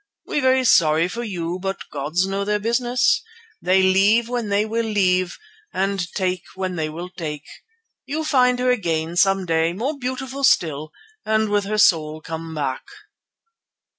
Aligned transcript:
We 0.25 0.39
very 0.39 0.63
sorry 0.63 1.07
for 1.07 1.23
you, 1.23 1.59
but 1.61 1.87
gods 1.91 2.25
know 2.25 2.43
their 2.43 2.57
business. 2.57 3.21
They 3.61 3.83
leave 3.83 4.27
when 4.27 4.49
they 4.49 4.65
will 4.65 4.87
leave, 4.87 5.37
and 5.75 6.11
take 6.15 6.41
when 6.55 6.75
they 6.75 6.89
will 6.89 7.11
take. 7.11 7.45
You 8.07 8.23
find 8.23 8.57
her 8.57 8.71
again 8.71 9.15
some 9.15 9.45
day 9.45 9.73
more 9.73 9.99
beautiful 9.99 10.43
still 10.43 10.91
and 11.23 11.49
with 11.49 11.65
her 11.65 11.77
soul 11.77 12.19
come 12.19 12.55
back." 12.55 12.85